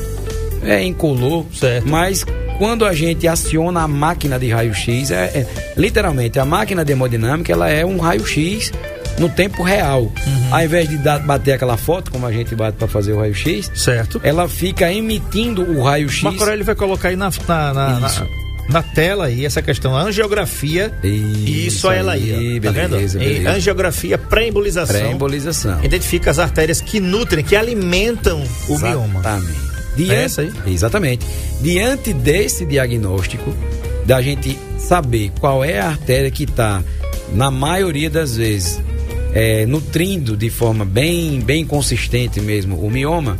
[0.62, 1.88] É incolor, Certo.
[1.88, 2.24] mas
[2.58, 7.52] quando a gente aciona a máquina de raio-x, é, é- literalmente a máquina de hemodinâmica
[7.52, 8.72] ela é um raio-x
[9.18, 10.02] no tempo real.
[10.02, 10.48] Uhum.
[10.54, 13.70] Ao invés de dar- bater aquela foto, como a gente bate para fazer o raio-x,
[13.74, 14.20] Certo.
[14.24, 16.22] ela fica emitindo o raio-x.
[16.22, 18.26] Marco Aurélio vai colocar aí na, na, na, na- Isso.
[18.68, 22.60] na tela aí essa questão, a angiografia e Isso só ela aí, aí.
[22.60, 22.90] Tá vendo?
[22.92, 23.50] beleza, E beleza.
[23.50, 24.96] Angiografia pré-embolização.
[25.00, 25.84] Pré-embolização.
[25.84, 29.20] Identifica as artérias que nutrem, que alimentam o mioma.
[29.20, 29.73] Exatamente.
[29.98, 30.52] É essa aí?
[30.66, 31.26] Exatamente.
[31.60, 33.54] Diante desse diagnóstico,
[34.04, 36.82] da gente saber qual é a artéria que está,
[37.32, 38.80] na maioria das vezes,
[39.32, 43.38] é, nutrindo de forma bem, bem consistente mesmo o mioma,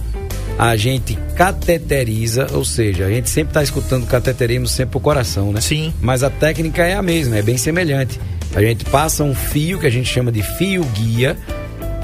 [0.59, 5.61] a gente cateteriza, ou seja, a gente sempre está escutando cateterismo sempre pro coração, né?
[5.61, 5.93] Sim.
[6.01, 8.21] Mas a técnica é a mesma, é bem semelhante.
[8.55, 11.37] A gente passa um fio que a gente chama de fio guia,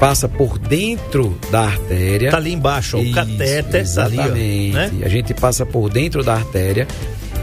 [0.01, 2.31] passa por dentro da artéria.
[2.31, 4.73] Tá ali embaixo, ó, o catéter ali, Exatamente.
[4.73, 4.91] né?
[5.03, 6.87] A gente passa por dentro da artéria,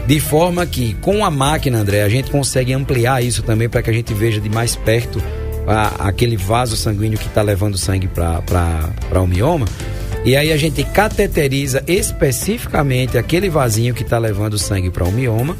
[0.05, 3.89] de forma que com a máquina, André, a gente consegue ampliar isso também para que
[3.89, 5.23] a gente veja de mais perto
[5.65, 9.65] a- aquele vaso sanguíneo que está levando sangue para o mioma.
[10.25, 15.55] E aí a gente cateteriza especificamente aquele vasinho que está levando sangue para o mioma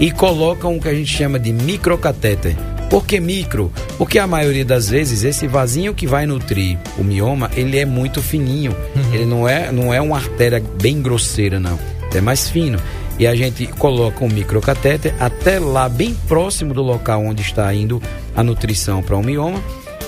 [0.00, 2.56] e coloca um que a gente chama de microcatéter.
[2.90, 3.72] Por que micro?
[3.96, 8.20] Porque a maioria das vezes esse vasinho que vai nutrir o mioma, ele é muito
[8.20, 8.74] fininho.
[9.12, 11.78] Ele não é, não é uma artéria bem grosseira, não.
[12.12, 12.80] É mais fino.
[13.16, 18.02] E a gente coloca um microcatéter até lá, bem próximo do local onde está indo
[18.34, 19.62] a nutrição para o mioma.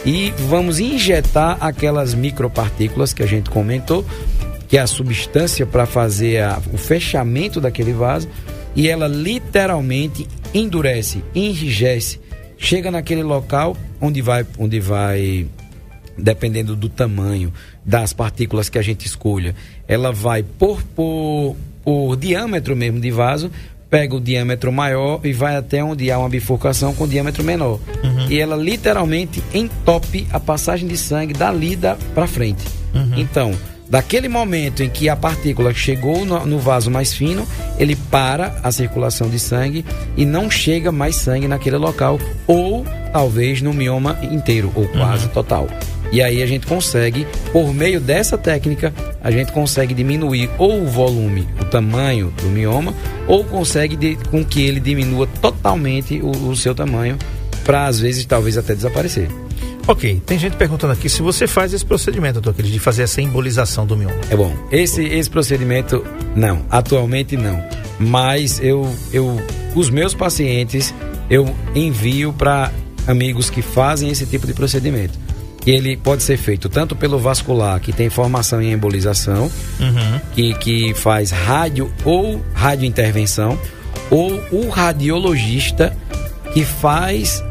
[0.05, 4.05] E vamos injetar aquelas micropartículas que a gente comentou,
[4.67, 8.29] que é a substância para fazer a- o fechamento daquele vaso.
[8.75, 12.19] E ela literalmente endurece, enrijece,
[12.63, 15.47] chega naquele local onde vai, onde vai
[16.17, 17.53] dependendo do tamanho
[17.85, 19.55] das partículas que a gente escolha,
[19.89, 23.51] ela vai por, por, por diâmetro mesmo de vaso,
[23.91, 27.81] pega o diâmetro maior e vai até onde há uma bifurcação com diâmetro menor.
[28.05, 28.31] Uhum.
[28.31, 31.77] E ela literalmente entope a passagem de sangue dali
[32.15, 32.65] para frente.
[32.95, 33.19] Uhum.
[33.19, 33.53] Então,
[33.93, 37.47] daquele momento em que a partícula chegou no, no, vaso mais fino,
[37.79, 39.85] ele para a circulação de sangue
[40.17, 45.33] e não chega mais sangue naquele local, ou talvez no mioma inteiro, ou quase uhum.
[45.33, 45.69] total.
[46.11, 50.87] E aí a gente consegue, por meio dessa técnica, a gente consegue diminuir ou o
[50.87, 52.95] volume, o tamanho do mioma,
[53.29, 57.19] ou consegue de, com que ele diminua totalmente o, o seu tamanho,
[57.63, 59.29] para às vezes talvez até desaparecer.
[59.87, 63.85] Ok, tem gente perguntando aqui se você faz esse procedimento, doutor, de fazer essa embolização
[63.85, 64.15] do mioma.
[64.31, 64.55] É bom.
[64.71, 66.05] Esse, esse procedimento,
[66.37, 66.65] não.
[66.71, 67.63] Atualmente não.
[67.99, 69.41] Mas eu, eu,
[69.75, 70.95] os meus pacientes,
[71.29, 72.73] eu envio para
[73.07, 75.19] amigos que fazem esse tipo de procedimento
[75.67, 80.21] ele pode ser feito tanto pelo vascular, que tem formação em embolização, uhum.
[80.35, 83.59] que, que faz rádio ou radiointervenção,
[84.11, 85.97] ou o radiologista
[86.53, 87.43] que faz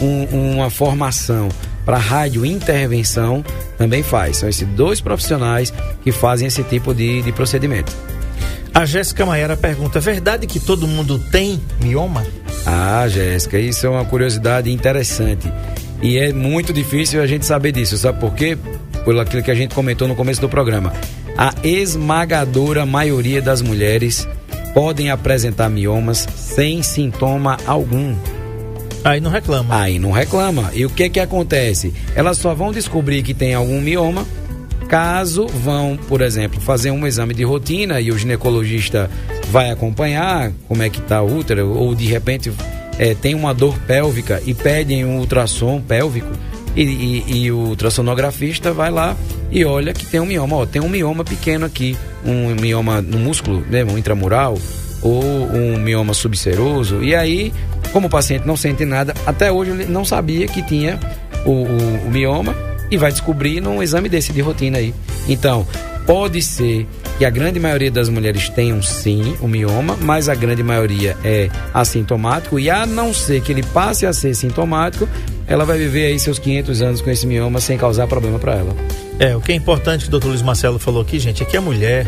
[0.00, 1.48] um, uma formação
[1.84, 3.44] para radiointervenção
[3.76, 4.38] também faz.
[4.38, 7.92] São esses dois profissionais que fazem esse tipo de, de procedimento.
[8.72, 12.24] A Jéssica Maera pergunta: é verdade que todo mundo tem mioma?
[12.64, 15.50] Ah, Jéssica, isso é uma curiosidade interessante.
[16.02, 18.56] E é muito difícil a gente saber disso, sabe por quê?
[19.04, 20.92] Por aquilo que a gente comentou no começo do programa.
[21.36, 24.28] A esmagadora maioria das mulheres
[24.74, 28.14] podem apresentar miomas sem sintoma algum.
[29.04, 29.80] Aí não reclama.
[29.80, 30.70] Aí não reclama.
[30.74, 31.92] E o que que acontece?
[32.14, 34.26] Elas só vão descobrir que tem algum mioma
[34.88, 39.08] caso vão, por exemplo, fazer um exame de rotina e o ginecologista
[39.48, 42.52] vai acompanhar como é que está o útero ou de repente
[42.98, 46.32] é, tem uma dor pélvica e pedem um ultrassom pélvico
[46.74, 49.16] e, e, e, o ultrassonografista vai lá
[49.50, 50.56] e olha que tem um mioma.
[50.56, 54.58] Ó, tem um mioma pequeno aqui, um mioma no músculo, né, um intramural
[55.02, 57.02] ou um mioma subseroso.
[57.02, 57.52] E aí,
[57.92, 60.98] como o paciente não sente nada, até hoje ele não sabia que tinha
[61.44, 62.54] o, o, o mioma
[62.90, 64.94] e vai descobrir num exame desse de rotina aí.
[65.28, 65.66] Então,
[66.06, 66.86] pode ser
[67.18, 71.48] que a grande maioria das mulheres tenham sim o mioma, mas a grande maioria é
[71.72, 75.08] assintomático e a não ser que ele passe a ser sintomático,
[75.46, 78.74] ela vai viver aí seus 500 anos com esse mioma sem causar problema para ela.
[79.18, 81.56] É, o que é importante que o doutor Luiz Marcelo falou aqui, gente, é que
[81.56, 82.06] a mulher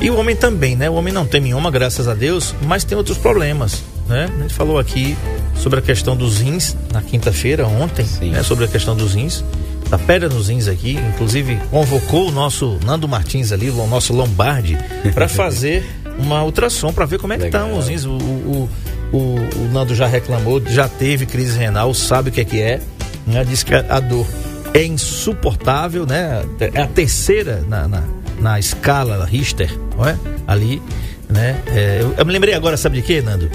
[0.00, 0.88] e o homem também, né?
[0.90, 4.28] O homem não tem mioma, graças a Deus, mas tem outros problemas, né?
[4.32, 5.16] A gente falou aqui
[5.56, 8.42] sobre a questão dos rins na quinta-feira, ontem, né?
[8.42, 9.44] Sobre a questão dos rins
[9.88, 14.76] da Pedra nos Rins aqui, inclusive convocou o nosso Nando Martins ali, o nosso Lombardi,
[15.12, 15.84] para fazer
[16.18, 18.04] uma ultrassom para ver como é que estão os rins.
[18.04, 18.70] O, o,
[19.12, 22.80] o, o, Nando já reclamou, já teve crise renal, sabe o que é que é,
[23.26, 23.44] né?
[23.44, 24.26] diz que a, a dor
[24.72, 26.44] é insuportável, né?
[26.58, 28.02] É a terceira na, na,
[28.40, 30.18] na escala Richter, não é?
[30.46, 30.82] Ali,
[31.28, 31.60] né?
[31.68, 33.48] É, eu, eu me lembrei agora, sabe de quê, Nando?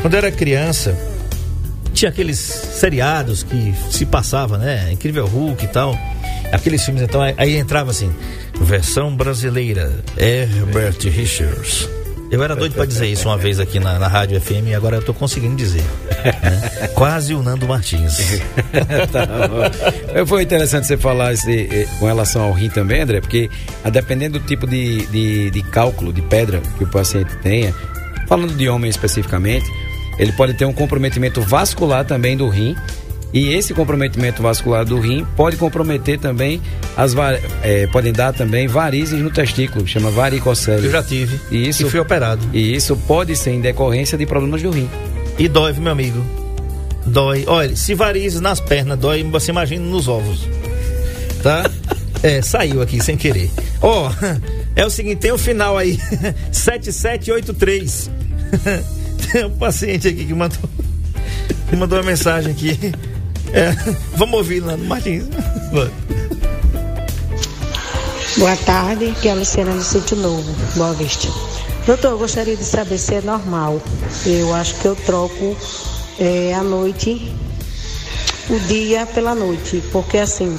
[0.00, 0.96] Quando eu era criança,
[1.92, 4.92] tinha aqueles seriados que se passava, né?
[4.92, 5.96] Incrível Hulk e tal.
[6.52, 8.14] Aqueles filmes, então, aí entrava assim,
[8.60, 11.88] versão brasileira, Herbert Richards.
[12.30, 14.96] Eu era doido para dizer isso uma vez aqui na, na Rádio FM e agora
[14.96, 15.84] eu tô conseguindo dizer.
[16.42, 16.88] Né?
[16.94, 18.18] Quase o Nando Martins.
[19.12, 23.48] tá Foi interessante você falar esse, eh, com relação ao rim também, André, porque
[23.84, 27.72] a dependendo do tipo de, de, de cálculo, de pedra que o paciente tenha,
[28.26, 29.70] falando de homem especificamente,
[30.18, 32.76] ele pode ter um comprometimento vascular também do rim.
[33.32, 36.62] E esse comprometimento vascular do rim pode comprometer também
[36.96, 37.14] as
[37.62, 40.86] é, podem dar também varizes no testículo, chama varicocele.
[40.86, 41.38] Eu já tive.
[41.50, 42.48] E isso e fui operado.
[42.52, 44.88] E isso pode ser em decorrência de problemas do rim.
[45.38, 46.24] E dói, meu amigo.
[47.04, 47.44] Dói.
[47.46, 50.48] Olha, se varizes nas pernas dói, você imagina nos ovos.
[51.42, 51.70] Tá?
[52.22, 53.50] é, saiu aqui sem querer.
[53.82, 54.40] Ó, oh,
[54.74, 55.98] é o seguinte, tem o um final aí.
[56.50, 58.10] 7783.
[59.32, 60.70] Tem um paciente aqui que mandou,
[61.68, 62.78] que mandou uma mensagem aqui.
[63.52, 63.72] É,
[64.16, 65.24] vamos ouvir lá no Martins.
[68.38, 71.28] Boa tarde, que é a Luciana do Sítio Novo, Boa Vista.
[71.86, 73.80] Doutor, eu gostaria de saber se é normal.
[74.26, 75.56] Eu acho que eu troco
[76.18, 77.32] é, a noite,
[78.50, 80.58] o dia pela noite, porque assim,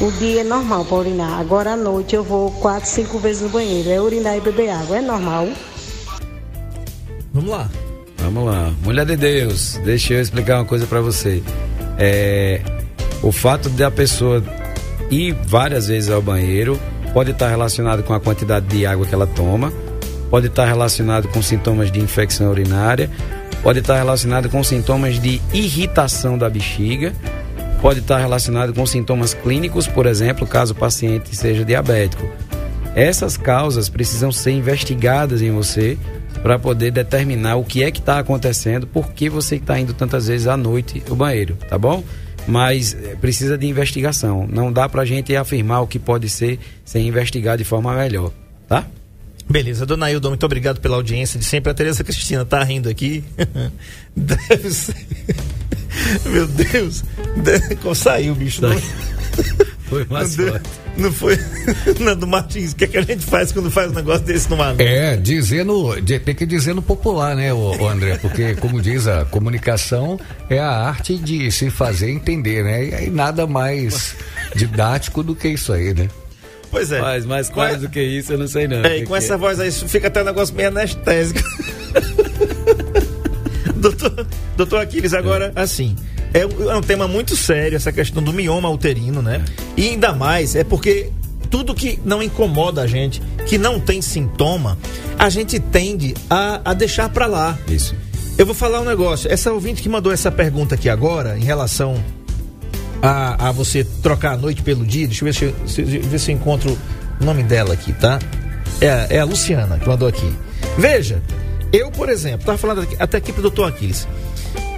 [0.00, 1.40] o dia é normal para urinar.
[1.40, 3.90] Agora à noite eu vou quatro, cinco vezes no banheiro.
[3.90, 4.98] É urinar e beber água.
[4.98, 5.48] É normal?
[7.32, 7.68] Vamos lá.
[8.18, 8.72] Vamos lá.
[8.82, 11.42] Mulher de Deus, deixa eu explicar uma coisa para você.
[11.98, 12.60] É,
[13.22, 14.42] o fato da pessoa
[15.10, 16.78] ir várias vezes ao banheiro
[17.12, 19.72] pode estar relacionado com a quantidade de água que ela toma,
[20.30, 23.10] pode estar relacionado com sintomas de infecção urinária,
[23.62, 27.12] pode estar relacionado com sintomas de irritação da bexiga,
[27.80, 32.28] pode estar relacionado com sintomas clínicos, por exemplo, caso o paciente seja diabético.
[32.94, 35.96] Essas causas precisam ser investigadas em você
[36.42, 40.26] para poder determinar o que é que está acontecendo, por que você está indo tantas
[40.26, 42.02] vezes à noite ao banheiro, tá bom?
[42.46, 44.46] Mas eh, precisa de investigação.
[44.50, 48.32] Não dá para a gente afirmar o que pode ser sem investigar de forma melhor,
[48.66, 48.86] tá?
[49.48, 51.70] Beleza, dona Hilda, muito obrigado pela audiência de sempre.
[51.70, 53.24] A Tereza Cristina tá rindo aqui.
[54.16, 54.94] Deve ser.
[56.26, 57.04] Meu Deus,
[57.36, 57.76] deve...
[57.94, 58.62] saiu o bicho.
[58.62, 58.70] Não...
[59.88, 60.36] Foi mais
[60.96, 61.36] não, foi.
[61.98, 64.56] Nando Martins, o que, é que a gente faz quando faz um negócio desse no
[64.56, 64.74] mar?
[64.78, 68.16] É, dizendo, tem que dizer no popular, né, o, o André?
[68.18, 72.84] Porque, como diz, a comunicação é a arte de se fazer entender, né?
[72.84, 74.14] E aí nada mais
[74.54, 76.08] didático do que isso aí, né?
[76.70, 77.00] Pois é.
[77.00, 78.84] Mas mais claro do que isso, eu não sei não.
[78.84, 81.40] É, e com essa voz aí, fica até um negócio meio anestésico.
[83.74, 84.26] doutor,
[84.56, 85.60] doutor Aquiles, agora, é.
[85.60, 85.96] assim,
[86.32, 89.44] é, é um tema muito sério essa questão do mioma uterino, né?
[89.76, 91.10] E ainda mais é porque
[91.50, 94.78] tudo que não incomoda a gente, que não tem sintoma,
[95.18, 97.58] a gente tende a, a deixar para lá.
[97.68, 97.94] Isso.
[98.38, 99.30] Eu vou falar um negócio.
[99.30, 102.02] Essa ouvinte que mandou essa pergunta aqui agora, em relação
[103.02, 105.34] a, a você trocar a noite pelo dia, deixa eu ver
[105.66, 106.78] se, se, ver se eu encontro
[107.20, 108.18] o nome dela aqui, tá?
[108.80, 110.32] É, é a Luciana que mandou aqui.
[110.78, 111.20] Veja,
[111.72, 114.06] eu, por exemplo, estava falando aqui, até aqui pro doutor Aquiles.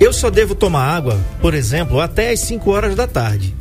[0.00, 3.55] Eu só devo tomar água, por exemplo, até as 5 horas da tarde.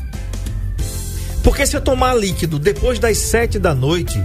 [1.43, 4.23] Porque se eu tomar líquido depois das 7 da noite,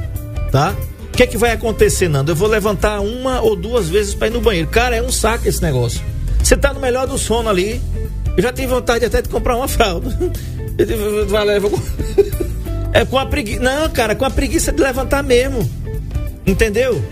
[0.51, 0.75] tá?
[1.09, 2.33] O que é que vai acontecer, Nando?
[2.33, 4.69] Eu vou levantar uma ou duas vezes para ir no banheiro.
[4.69, 6.01] Cara, é um saco esse negócio.
[6.43, 7.81] Você tá no melhor do sono ali.
[8.37, 10.11] Eu já tive vontade até de comprar uma fralda.
[11.29, 11.73] Vai vou...
[12.93, 13.61] É com a preguiça.
[13.61, 15.69] Não, cara, com a preguiça de levantar mesmo.
[16.47, 17.03] Entendeu?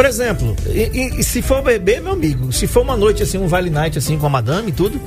[0.00, 3.46] Por exemplo, e, e, se for beber, meu amigo, se for uma noite assim, um
[3.46, 4.98] Vale Night assim com a madame e tudo,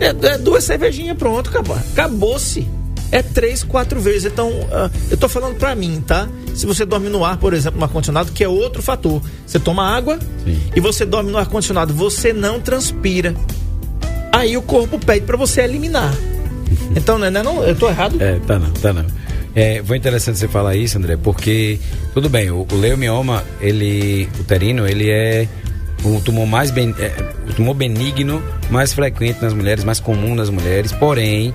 [0.00, 1.76] é, é duas cervejinhas, pronto, acabou.
[1.92, 2.66] Acabou-se.
[3.12, 4.24] É três, quatro vezes.
[4.24, 6.28] Então, uh, eu tô falando pra mim, tá?
[6.52, 9.22] Se você dorme no ar, por exemplo, no ar-condicionado, que é outro fator.
[9.46, 10.60] Você toma água Sim.
[10.74, 13.36] e você dorme no ar-condicionado, você não transpira.
[14.32, 16.12] Aí o corpo pede para você eliminar.
[16.96, 18.20] Então, né, né, não, eu tô errado?
[18.20, 19.04] É, tá não, tá não.
[19.54, 21.78] É, foi interessante você falar isso, André, porque
[22.14, 25.48] tudo bem, o, o ele, uterino, ele é
[26.04, 27.12] o tumor mais ben, é,
[27.48, 31.52] o tumor benigno mais frequente nas mulheres, mais comum nas mulheres, porém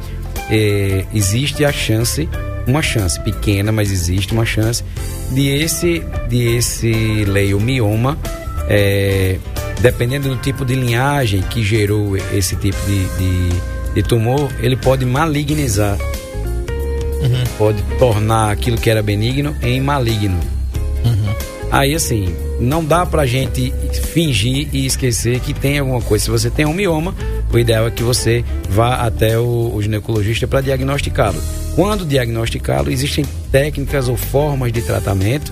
[0.49, 2.27] é, existe a chance,
[2.67, 4.84] uma chance pequena, mas existe uma chance
[5.31, 8.17] de esse de esse leiomioma
[8.67, 9.38] é,
[9.81, 13.49] dependendo do tipo de linhagem que gerou esse tipo de, de,
[13.93, 15.97] de tumor, ele pode malignizar
[17.26, 17.44] uhum.
[17.58, 20.40] pode tornar aquilo que era benigno em maligno.
[21.04, 21.36] Uhum.
[21.72, 23.74] Aí assim, não dá pra gente
[24.14, 26.26] fingir e esquecer que tem alguma coisa.
[26.26, 27.14] Se você tem um mioma,
[27.52, 31.42] o ideal é que você vá até o, o ginecologista para diagnosticá-lo.
[31.76, 35.52] Quando diagnosticá-lo, existem técnicas ou formas de tratamento.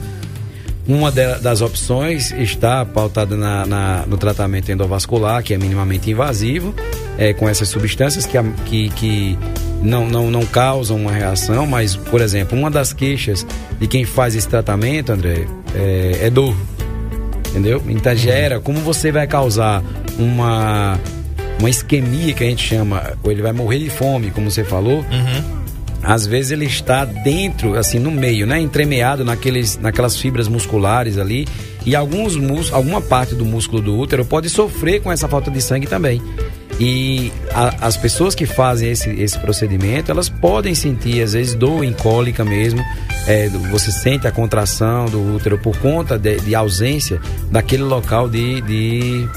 [0.85, 6.75] Uma das opções está pautada na, na, no tratamento endovascular, que é minimamente invasivo,
[7.17, 9.37] é, com essas substâncias que, que, que
[9.83, 13.45] não, não, não causam uma reação, mas, por exemplo, uma das queixas
[13.79, 16.55] de quem faz esse tratamento, André, é, é dor.
[17.49, 17.83] Entendeu?
[17.87, 19.83] Então gera, como você vai causar
[20.17, 20.97] uma,
[21.59, 24.99] uma isquemia que a gente chama, ou ele vai morrer de fome, como você falou.
[24.99, 25.63] Uhum.
[26.01, 28.59] Às vezes ele está dentro, assim, no meio, né?
[28.59, 31.47] Entremeado naqueles, naquelas fibras musculares ali.
[31.85, 35.61] E alguns músculos, alguma parte do músculo do útero pode sofrer com essa falta de
[35.61, 36.21] sangue também.
[36.79, 41.83] E a, as pessoas que fazem esse, esse procedimento, elas podem sentir, às vezes, dor
[41.83, 42.83] em cólica mesmo.
[43.27, 48.61] É, você sente a contração do útero por conta de, de ausência daquele local de,
[48.61, 49.27] de,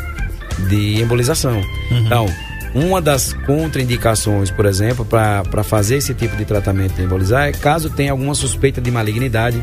[0.68, 1.60] de embolização.
[1.90, 1.98] Uhum.
[1.98, 2.26] Então,
[2.74, 7.88] uma das contraindicações, por exemplo, para fazer esse tipo de tratamento de embolizar é caso
[7.88, 9.62] tenha alguma suspeita de malignidade,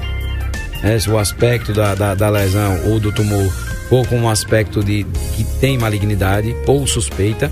[0.82, 3.54] né, se o aspecto da, da, da lesão ou do tumor
[3.89, 7.52] ou com um aspecto de que tem malignidade ou suspeita,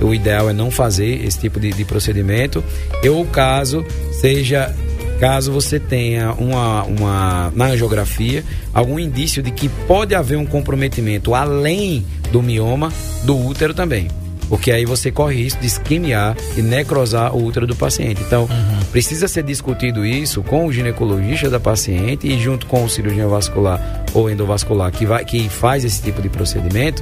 [0.00, 2.62] o ideal é não fazer esse tipo de, de procedimento.
[3.08, 4.74] Ou caso seja
[5.18, 11.34] caso você tenha uma, uma na angiografia algum indício de que pode haver um comprometimento
[11.34, 12.90] além do mioma
[13.24, 14.08] do útero também
[14.50, 18.20] porque aí você corre risco de isquemiar e necrosar o útero do paciente.
[18.20, 18.84] Então, uhum.
[18.90, 24.04] precisa ser discutido isso com o ginecologista da paciente e junto com o cirurgião vascular
[24.12, 27.00] ou endovascular que, vai, que faz esse tipo de procedimento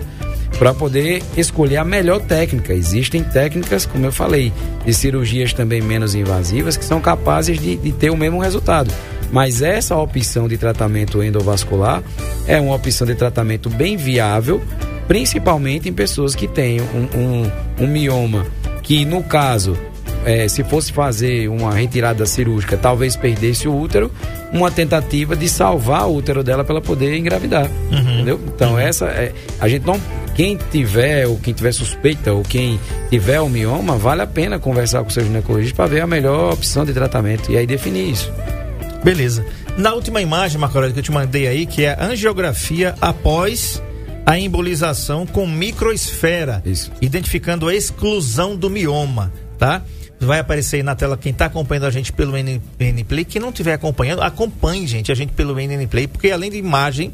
[0.58, 2.74] para poder escolher a melhor técnica.
[2.74, 4.52] Existem técnicas, como eu falei,
[4.84, 8.92] de cirurgias também menos invasivas que são capazes de, de ter o mesmo resultado.
[9.32, 12.02] Mas essa opção de tratamento endovascular
[12.46, 14.62] é uma opção de tratamento bem viável
[15.08, 17.50] principalmente em pessoas que têm um, um,
[17.80, 18.46] um mioma,
[18.82, 19.76] que no caso
[20.24, 24.12] é, se fosse fazer uma retirada cirúrgica, talvez perdesse o útero,
[24.52, 27.68] uma tentativa de salvar o útero dela para ela poder engravidar.
[27.90, 28.38] Entendeu?
[28.46, 29.32] Então, essa é.
[29.58, 29.98] A gente não.
[30.34, 32.78] Quem tiver, ou quem tiver suspeita, ou quem
[33.10, 36.52] tiver o mioma, vale a pena conversar com o seu ginecologista para ver a melhor
[36.52, 38.32] opção de tratamento e aí definir isso.
[39.02, 39.44] Beleza.
[39.76, 43.82] Na última imagem, Marco Aurélio, que eu te mandei aí, que é a angiografia após
[44.28, 46.92] a embolização com microesfera, Isso.
[47.00, 49.82] identificando a exclusão do mioma, tá?
[50.20, 53.24] Vai aparecer aí na tela quem está acompanhando a gente pelo NN Play.
[53.24, 57.10] Quem não estiver acompanhando, acompanhe, gente, a gente pelo NN Play, porque além de imagem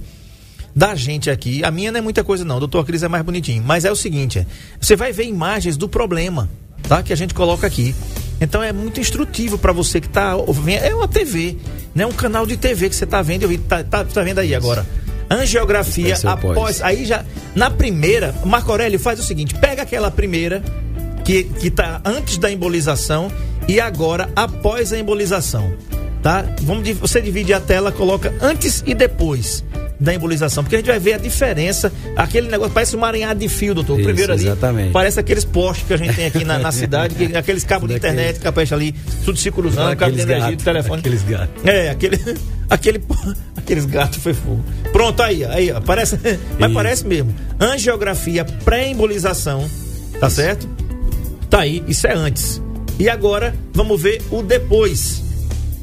[0.74, 3.24] da gente aqui, a minha não é muita coisa não, o doutor Cris é mais
[3.24, 4.46] bonitinho, mas é o seguinte, é,
[4.80, 6.50] você vai ver imagens do problema,
[6.88, 7.00] tá?
[7.00, 7.94] Que a gente coloca aqui.
[8.40, 10.34] Então é muito instrutivo para você que tá
[10.82, 11.58] é uma TV,
[11.94, 12.04] né?
[12.04, 14.52] Um canal de TV que você tá vendo, eu vi, tá, tá, tá vendo aí
[14.52, 14.84] agora.
[15.30, 16.82] Angiografia após, pós.
[16.82, 20.62] aí já na primeira, Marco Aurélio faz o seguinte, pega aquela primeira
[21.24, 23.30] que que tá antes da embolização
[23.66, 25.72] e agora após a embolização,
[26.22, 26.44] tá?
[26.62, 29.64] Vamos você divide a tela, coloca antes e depois
[29.98, 33.48] da embolização, porque a gente vai ver a diferença, aquele negócio parece um aranhado de
[33.48, 33.94] fio, doutor.
[33.94, 34.90] O Isso, primeiro ali exatamente.
[34.92, 37.94] parece aqueles postes que a gente tem aqui na, na cidade, que- aqueles cabos de
[37.94, 38.92] internet, capecha ali,
[39.24, 40.98] tudo se cruzando, cabo de energia, gatos, do telefone.
[40.98, 41.64] aqueles gatos.
[41.64, 42.18] É, aquele,
[42.68, 43.02] aquele,
[43.56, 44.62] aqueles gatos foi fogo.
[44.94, 46.16] Pronto, aí, aí, ó, parece,
[46.56, 46.72] mas Isso.
[46.72, 47.34] parece mesmo.
[47.58, 49.68] Angiografia pré-embolização,
[50.20, 50.68] tá certo?
[51.50, 52.62] Tá aí, isso é antes.
[52.96, 55.20] E agora, vamos ver o depois,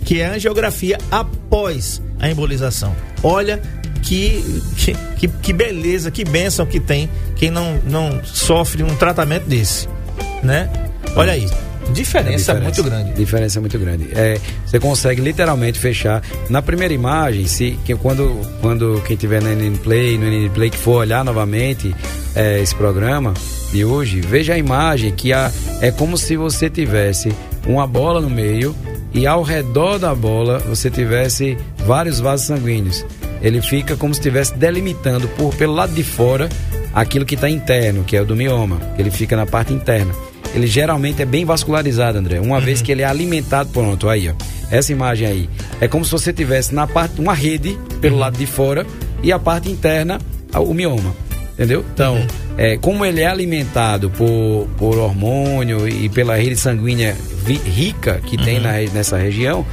[0.06, 2.96] que é a angiografia após a embolização.
[3.22, 3.62] Olha
[4.02, 4.42] que,
[4.78, 9.90] que, que, que beleza, que bênção que tem quem não, não sofre um tratamento desse,
[10.42, 10.70] né?
[11.18, 11.50] Olha aí,
[11.92, 13.14] diferença, muito grande.
[13.14, 14.10] Diferença muito grande.
[14.14, 16.22] É, você consegue literalmente fechar.
[16.50, 20.70] Na primeira imagem, se que quando, quando quem tiver no NN Play, no NN Play
[20.70, 21.96] que for olhar novamente
[22.36, 23.34] é, esse programa
[23.72, 27.32] de hoje, veja a imagem que a, é como se você tivesse
[27.66, 28.76] uma bola no meio
[29.14, 33.06] e ao redor da bola você tivesse vários vasos sanguíneos.
[33.42, 36.48] Ele fica como se estivesse delimitando por, pelo lado de fora
[36.94, 38.80] aquilo que está interno, que é o do mioma.
[38.98, 40.14] Ele fica na parte interna
[40.54, 42.40] ele geralmente é bem vascularizado, André.
[42.40, 44.34] Uma vez que ele é alimentado, pronto, aí, ó.
[44.70, 45.50] Essa imagem aí.
[45.80, 48.86] É como se você tivesse na parte, uma rede pelo lado de fora
[49.22, 50.20] e a parte interna,
[50.56, 51.14] o mioma.
[51.54, 51.86] Entendeu?
[51.94, 52.18] Então,
[52.58, 58.38] é, como ele é alimentado por, por hormônio e pela rede sanguínea vi- rica que
[58.38, 59.66] tem na re- nessa região,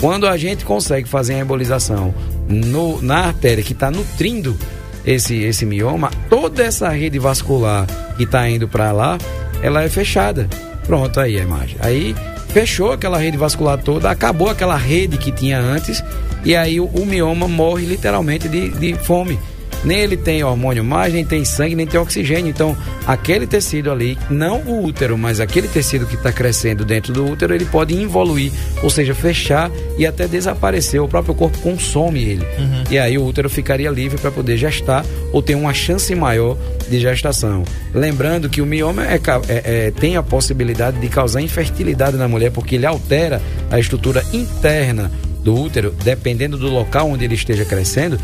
[0.00, 2.14] quando a gente consegue fazer a embolização
[2.48, 4.56] no- na artéria que está nutrindo
[5.04, 9.18] esse, esse mioma, toda essa rede vascular que está indo para lá,
[9.62, 10.48] ela é fechada.
[10.86, 11.76] Pronto, aí a imagem.
[11.80, 12.14] Aí
[12.48, 16.04] fechou aquela rede vascular toda, acabou aquela rede que tinha antes,
[16.44, 19.38] e aí o, o mioma morre literalmente de, de fome.
[19.84, 22.48] Nem ele tem hormônio mais, nem tem sangue, nem tem oxigênio.
[22.48, 22.76] Então,
[23.06, 27.54] aquele tecido ali, não o útero, mas aquele tecido que está crescendo dentro do útero,
[27.54, 28.52] ele pode involuir,
[28.82, 31.00] ou seja, fechar e até desaparecer.
[31.02, 32.46] O próprio corpo consome ele.
[32.90, 36.56] E aí o útero ficaria livre para poder gestar ou ter uma chance maior
[36.88, 37.64] de gestação.
[37.94, 39.18] Lembrando que o mioma é
[39.48, 44.24] é- é- tem a possibilidade de causar infertilidade na mulher, porque ele altera a estrutura
[44.32, 45.10] interna
[45.42, 48.18] do útero, dependendo do local onde ele esteja crescendo.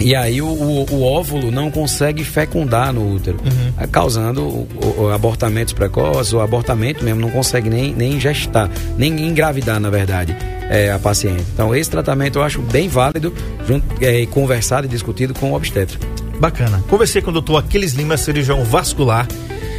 [0.00, 3.38] E aí o, o- o óvulo não consegue fecundar no útero,
[3.78, 8.68] eh, causando o- abortamentos precoces, o abortamento mesmo não consegue nem, nem gestar,
[8.98, 10.36] nem engravidar, na verdade,
[10.68, 11.44] eh, a paciente.
[11.54, 13.32] Então esse tratamento eu acho bem válido,
[13.66, 15.98] junto, eh, conversado e discutido com o obstetra.
[16.40, 16.82] Bacana.
[16.88, 19.26] Conversei com o doutor Aquiles Lima, cirurgião vascular.